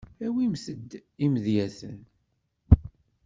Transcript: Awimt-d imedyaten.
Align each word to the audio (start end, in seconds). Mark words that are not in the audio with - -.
Awimt-d 0.25 0.89
imedyaten. 1.25 1.99